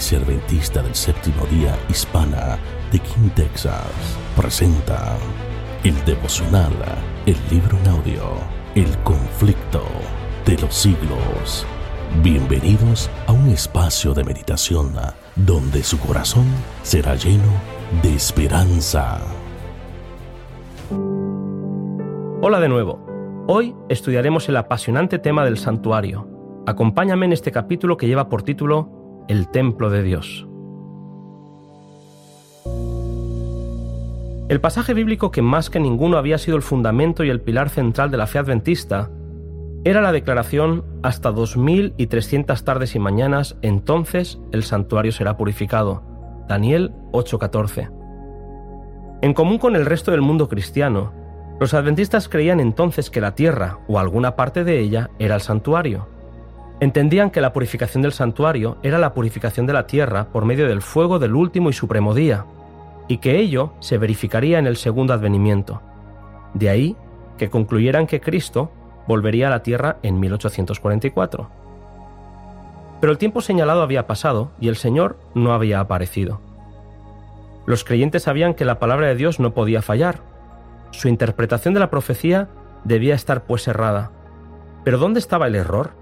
[0.00, 2.56] Iglesia del Séptimo Día Hispana
[2.90, 3.84] de King, Texas,
[4.34, 5.18] presenta
[5.84, 6.72] el devocional,
[7.26, 8.22] el libro en audio,
[8.74, 9.82] El conflicto
[10.46, 11.66] de los siglos.
[12.22, 14.94] Bienvenidos a un espacio de meditación
[15.36, 16.46] donde su corazón
[16.82, 17.52] será lleno
[18.02, 19.20] de esperanza.
[22.40, 23.44] Hola de nuevo.
[23.48, 26.26] Hoy estudiaremos el apasionante tema del santuario.
[26.66, 28.99] Acompáñame en este capítulo que lleva por título
[29.30, 30.48] el templo de Dios.
[34.48, 38.10] El pasaje bíblico que más que ninguno había sido el fundamento y el pilar central
[38.10, 39.08] de la fe adventista
[39.84, 46.02] era la declaración hasta 2300 tardes y mañanas, entonces el santuario será purificado.
[46.48, 47.88] Daniel 8:14.
[49.22, 51.12] En común con el resto del mundo cristiano,
[51.60, 56.08] los adventistas creían entonces que la tierra o alguna parte de ella era el santuario.
[56.80, 60.80] Entendían que la purificación del santuario era la purificación de la tierra por medio del
[60.80, 62.46] fuego del último y supremo día,
[63.06, 65.82] y que ello se verificaría en el segundo advenimiento.
[66.54, 66.96] De ahí
[67.36, 68.70] que concluyeran que Cristo
[69.06, 71.50] volvería a la tierra en 1844.
[73.00, 76.40] Pero el tiempo señalado había pasado y el Señor no había aparecido.
[77.66, 80.20] Los creyentes sabían que la palabra de Dios no podía fallar.
[80.92, 82.48] Su interpretación de la profecía
[82.84, 84.12] debía estar pues errada.
[84.84, 85.99] Pero ¿dónde estaba el error?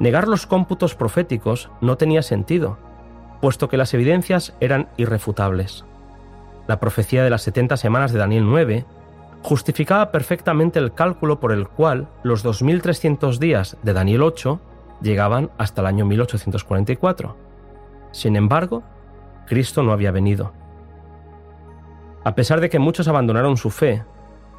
[0.00, 2.78] Negar los cómputos proféticos no tenía sentido,
[3.42, 5.84] puesto que las evidencias eran irrefutables.
[6.66, 8.86] La profecía de las 70 semanas de Daniel 9
[9.42, 14.58] justificaba perfectamente el cálculo por el cual los 2.300 días de Daniel 8
[15.02, 17.36] llegaban hasta el año 1844.
[18.12, 18.82] Sin embargo,
[19.46, 20.54] Cristo no había venido.
[22.24, 24.02] A pesar de que muchos abandonaron su fe,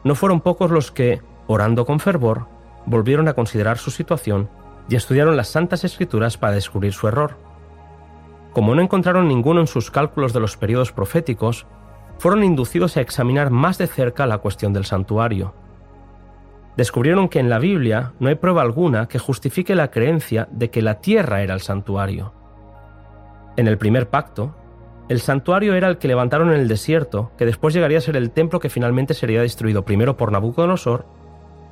[0.03, 2.45] no fueron pocos los que, orando con fervor,
[2.85, 7.37] volvieron a considerar su situación y estudiaron las Santas Escrituras para descubrir su error.
[8.53, 11.65] Como no encontraron ninguno en sus cálculos de los periodos proféticos,
[12.17, 15.53] fueron inducidos a examinar más de cerca la cuestión del santuario.
[16.77, 20.81] Descubrieron que en la Biblia no hay prueba alguna que justifique la creencia de que
[20.81, 22.33] la tierra era el santuario.
[23.57, 24.55] En el primer pacto,
[25.09, 28.31] el santuario era el que levantaron en el desierto, que después llegaría a ser el
[28.31, 31.05] templo que finalmente sería destruido primero por Nabucodonosor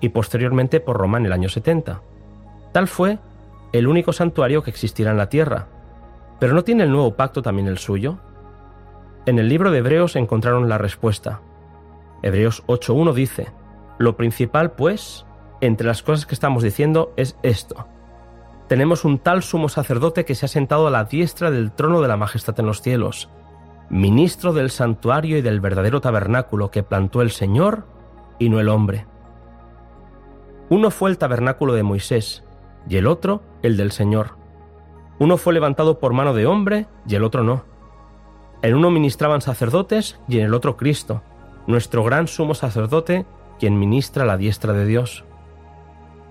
[0.01, 2.01] y posteriormente por Roma en el año 70.
[2.71, 3.19] Tal fue
[3.71, 5.67] el único santuario que existiera en la tierra.
[6.39, 8.17] ¿Pero no tiene el nuevo pacto también el suyo?
[9.25, 11.41] En el libro de Hebreos encontraron la respuesta.
[12.21, 13.51] Hebreos 8.1 dice,
[13.97, 15.25] Lo principal, pues,
[15.61, 17.87] entre las cosas que estamos diciendo es esto.
[18.67, 22.07] Tenemos un tal sumo sacerdote que se ha sentado a la diestra del trono de
[22.07, 23.29] la majestad en los cielos,
[23.89, 27.85] ministro del santuario y del verdadero tabernáculo que plantó el Señor
[28.37, 29.05] y no el hombre.
[30.69, 32.43] Uno fue el tabernáculo de Moisés,
[32.87, 34.37] y el otro el del Señor.
[35.19, 37.63] Uno fue levantado por mano de hombre y el otro no.
[38.61, 41.21] En uno ministraban sacerdotes y en el otro Cristo,
[41.67, 43.25] nuestro gran sumo sacerdote,
[43.59, 45.25] quien ministra la diestra de Dios.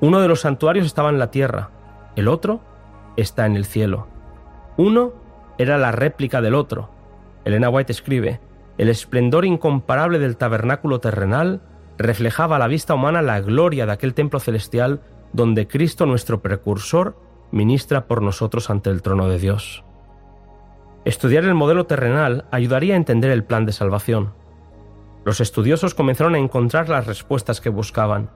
[0.00, 1.70] Uno de los santuarios estaba en la tierra,
[2.16, 2.60] el otro
[3.16, 4.06] está en el cielo.
[4.76, 5.12] Uno
[5.58, 6.90] era la réplica del otro.
[7.44, 8.40] Elena White escribe,
[8.78, 11.60] el esplendor incomparable del tabernáculo terrenal
[11.98, 15.00] reflejaba a la vista humana la gloria de aquel templo celestial
[15.32, 17.16] donde Cristo nuestro precursor
[17.50, 19.84] ministra por nosotros ante el trono de Dios.
[21.04, 24.34] Estudiar el modelo terrenal ayudaría a entender el plan de salvación.
[25.24, 28.30] Los estudiosos comenzaron a encontrar las respuestas que buscaban.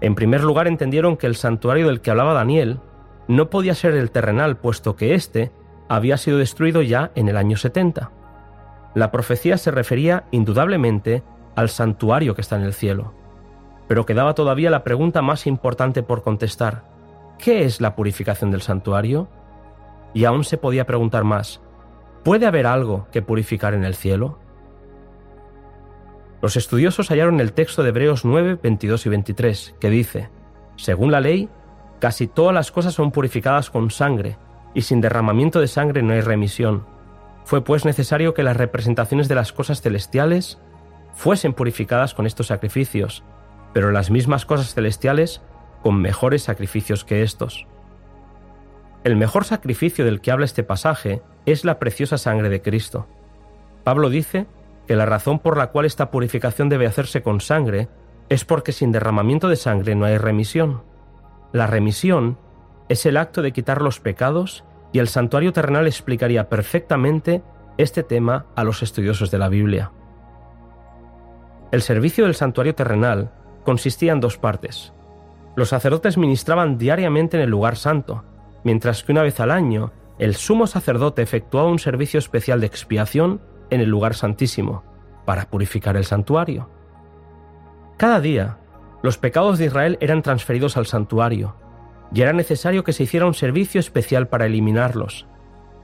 [0.00, 2.80] En primer lugar entendieron que el santuario del que hablaba Daniel
[3.28, 5.52] no podía ser el terrenal, puesto que éste
[5.88, 8.10] había sido destruido ya en el año 70.
[8.94, 11.22] La profecía se refería indudablemente
[11.54, 13.19] al santuario que está en el cielo
[13.90, 16.84] pero quedaba todavía la pregunta más importante por contestar.
[17.40, 19.26] ¿Qué es la purificación del santuario?
[20.14, 21.60] Y aún se podía preguntar más.
[22.22, 24.38] ¿Puede haber algo que purificar en el cielo?
[26.40, 30.28] Los estudiosos hallaron el texto de Hebreos 9, 22 y 23, que dice,
[30.76, 31.48] Según la ley,
[31.98, 34.36] casi todas las cosas son purificadas con sangre,
[34.72, 36.86] y sin derramamiento de sangre no hay remisión.
[37.44, 40.60] Fue pues necesario que las representaciones de las cosas celestiales
[41.12, 43.24] fuesen purificadas con estos sacrificios,
[43.72, 45.42] pero las mismas cosas celestiales
[45.82, 47.66] con mejores sacrificios que estos.
[49.04, 53.06] El mejor sacrificio del que habla este pasaje es la preciosa sangre de Cristo.
[53.82, 54.46] Pablo dice
[54.86, 57.88] que la razón por la cual esta purificación debe hacerse con sangre
[58.28, 60.82] es porque sin derramamiento de sangre no hay remisión.
[61.52, 62.38] La remisión
[62.88, 67.42] es el acto de quitar los pecados y el santuario terrenal explicaría perfectamente
[67.78, 69.92] este tema a los estudiosos de la Biblia.
[71.72, 73.32] El servicio del santuario terrenal
[73.64, 74.92] consistía en dos partes.
[75.56, 78.24] Los sacerdotes ministraban diariamente en el lugar santo,
[78.64, 83.40] mientras que una vez al año el sumo sacerdote efectuaba un servicio especial de expiación
[83.70, 84.84] en el lugar santísimo,
[85.24, 86.68] para purificar el santuario.
[87.96, 88.58] Cada día,
[89.02, 91.56] los pecados de Israel eran transferidos al santuario,
[92.12, 95.26] y era necesario que se hiciera un servicio especial para eliminarlos.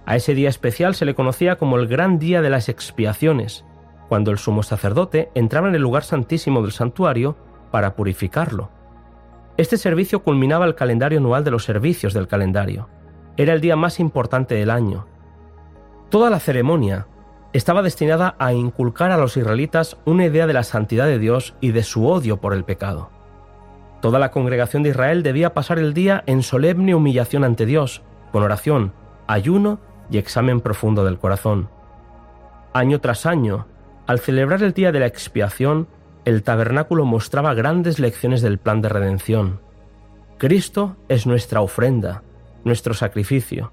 [0.05, 3.65] A ese día especial se le conocía como el gran día de las expiaciones,
[4.09, 7.37] cuando el sumo sacerdote entraba en el lugar santísimo del santuario
[7.77, 8.71] para purificarlo.
[9.59, 12.89] Este servicio culminaba el calendario anual de los servicios del calendario.
[13.37, 15.07] Era el día más importante del año.
[16.09, 17.07] Toda la ceremonia
[17.53, 21.73] estaba destinada a inculcar a los israelitas una idea de la santidad de Dios y
[21.73, 23.11] de su odio por el pecado.
[24.01, 28.01] Toda la congregación de Israel debía pasar el día en solemne humillación ante Dios,
[28.33, 28.95] con oración,
[29.27, 29.81] ayuno
[30.11, 31.69] y examen profundo del corazón.
[32.73, 33.67] Año tras año,
[34.07, 35.89] al celebrar el día de la expiación,
[36.27, 39.61] el tabernáculo mostraba grandes lecciones del plan de redención.
[40.39, 42.25] Cristo es nuestra ofrenda,
[42.65, 43.73] nuestro sacrificio.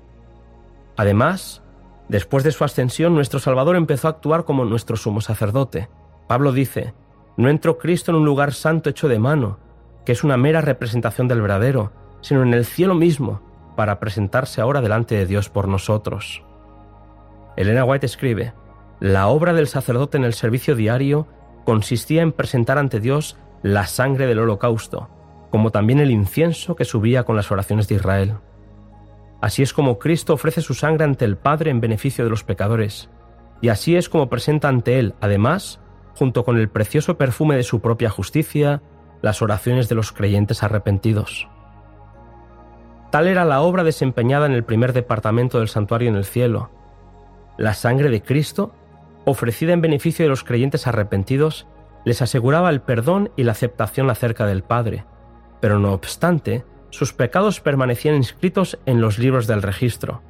[0.95, 1.63] Además,
[2.09, 5.89] después de su ascensión, nuestro Salvador empezó a actuar como nuestro sumo sacerdote.
[6.27, 6.93] Pablo dice,
[7.37, 9.57] no entró Cristo en un lugar santo hecho de mano,
[10.05, 11.91] que es una mera representación del verdadero,
[12.21, 13.41] sino en el cielo mismo,
[13.75, 16.43] para presentarse ahora delante de Dios por nosotros.
[17.57, 18.53] Elena White escribe,
[18.99, 21.27] la obra del sacerdote en el servicio diario
[21.63, 25.09] consistía en presentar ante Dios la sangre del holocausto,
[25.49, 28.35] como también el incienso que subía con las oraciones de Israel.
[29.41, 33.09] Así es como Cristo ofrece su sangre ante el Padre en beneficio de los pecadores,
[33.61, 35.79] y así es como presenta ante Él, además,
[36.15, 38.81] junto con el precioso perfume de su propia justicia,
[39.21, 41.47] las oraciones de los creyentes arrepentidos.
[43.09, 46.71] Tal era la obra desempeñada en el primer departamento del santuario en el cielo.
[47.57, 48.73] La sangre de Cristo
[49.25, 51.67] ofrecida en beneficio de los creyentes arrepentidos,
[52.05, 55.05] les aseguraba el perdón y la aceptación acerca del Padre,
[55.61, 60.21] pero no obstante, sus pecados permanecían inscritos en los libros del registro.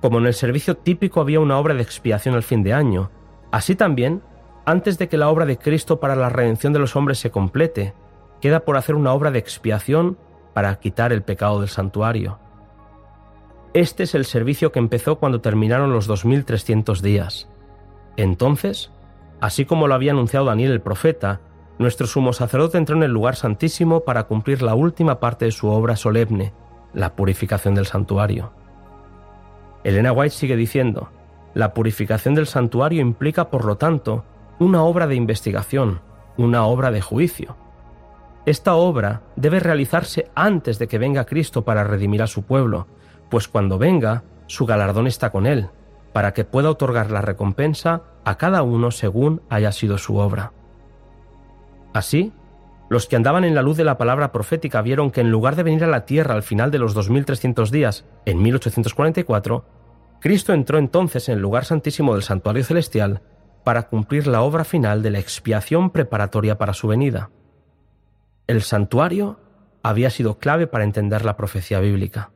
[0.00, 3.10] Como en el servicio típico había una obra de expiación al fin de año,
[3.50, 4.22] así también,
[4.64, 7.94] antes de que la obra de Cristo para la redención de los hombres se complete,
[8.40, 10.18] queda por hacer una obra de expiación
[10.54, 12.38] para quitar el pecado del santuario.
[13.74, 17.48] Este es el servicio que empezó cuando terminaron los 2300 días.
[18.16, 18.90] Entonces,
[19.40, 21.40] así como lo había anunciado Daniel el profeta,
[21.78, 25.68] nuestro sumo sacerdote entró en el lugar santísimo para cumplir la última parte de su
[25.68, 26.52] obra solemne,
[26.94, 28.52] la purificación del santuario.
[29.84, 31.10] Elena White sigue diciendo,
[31.54, 34.24] la purificación del santuario implica, por lo tanto,
[34.58, 36.00] una obra de investigación,
[36.38, 37.56] una obra de juicio.
[38.46, 42.86] Esta obra debe realizarse antes de que venga Cristo para redimir a su pueblo,
[43.28, 45.68] pues cuando venga, su galardón está con él,
[46.12, 50.52] para que pueda otorgar la recompensa a cada uno según haya sido su obra.
[51.92, 52.32] Así,
[52.88, 55.64] los que andaban en la luz de la palabra profética vieron que en lugar de
[55.64, 59.64] venir a la tierra al final de los 2300 días, en 1844,
[60.20, 63.22] Cristo entró entonces en el lugar santísimo del santuario celestial
[63.64, 67.30] para cumplir la obra final de la expiación preparatoria para su venida.
[68.46, 69.40] El santuario
[69.82, 72.30] había sido clave para entender la profecía bíblica.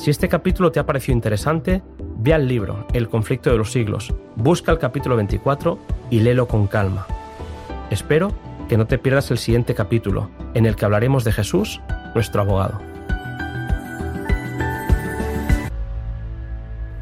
[0.00, 1.82] Si este capítulo te ha parecido interesante,
[2.16, 6.68] ve al libro El conflicto de los siglos, busca el capítulo 24 y léelo con
[6.68, 7.06] calma.
[7.90, 8.32] Espero
[8.66, 11.82] que no te pierdas el siguiente capítulo, en el que hablaremos de Jesús,
[12.14, 12.80] nuestro abogado.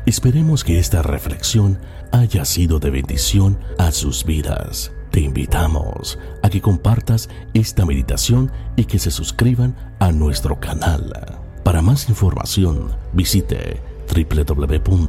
[0.05, 1.79] Esperemos que esta reflexión
[2.11, 4.93] haya sido de bendición a sus vidas.
[5.13, 11.48] Te invitamos a que compartas esta meditación y que se suscriban a nuestro canal.
[11.69, 15.03] Para más información, visite www.kinhsda.org.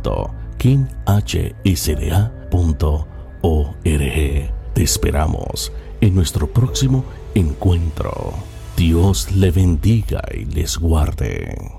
[4.74, 8.34] Te esperamos en nuestro próximo encuentro.
[8.76, 11.79] Dios le bendiga y les guarde.